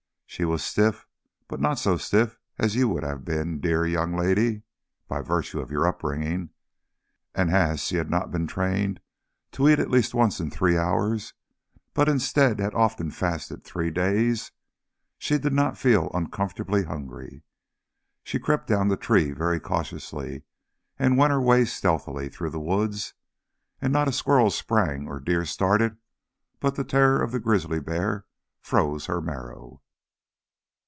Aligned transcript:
She 0.25 0.45
was 0.45 0.63
stiff, 0.63 1.05
but 1.49 1.59
not 1.59 1.77
so 1.77 1.97
stiff 1.97 2.39
as 2.57 2.73
you 2.73 2.87
would 2.87 3.03
have 3.03 3.25
been, 3.25 3.59
dear 3.59 3.85
young 3.85 4.15
lady 4.15 4.61
(by 5.09 5.19
virtue 5.19 5.59
of 5.59 5.69
your 5.71 5.85
upbringing), 5.85 6.51
and 7.35 7.49
as 7.51 7.81
she 7.81 7.97
had 7.97 8.09
not 8.09 8.31
been 8.31 8.47
trained 8.47 9.01
to 9.51 9.67
eat 9.67 9.77
at 9.77 9.91
least 9.91 10.13
once 10.13 10.39
in 10.39 10.49
three 10.49 10.77
hours, 10.77 11.33
but 11.93 12.07
instead 12.07 12.61
had 12.61 12.73
often 12.73 13.11
fasted 13.11 13.65
three 13.65 13.91
days, 13.91 14.53
she 15.17 15.37
did 15.37 15.51
not 15.51 15.77
feel 15.77 16.09
uncomfortably 16.13 16.83
hungry. 16.85 17.43
She 18.23 18.39
crept 18.39 18.67
down 18.67 18.87
the 18.87 18.95
tree 18.95 19.31
very 19.33 19.59
cautiously, 19.59 20.43
and 20.97 21.17
went 21.17 21.31
her 21.33 21.41
way 21.41 21.65
stealthily 21.65 22.29
through 22.29 22.51
the 22.51 22.59
wood, 22.59 22.95
and 23.81 23.91
not 23.91 24.07
a 24.07 24.13
squirrel 24.13 24.49
sprang 24.49 25.09
or 25.09 25.19
deer 25.19 25.43
started 25.43 25.97
but 26.61 26.75
the 26.75 26.85
terror 26.85 27.21
of 27.21 27.33
the 27.33 27.41
grizzly 27.41 27.81
bear 27.81 28.25
froze 28.61 29.07
her 29.07 29.19
marrow. 29.19 29.81